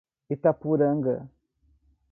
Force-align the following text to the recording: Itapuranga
Itapuranga 0.35 1.15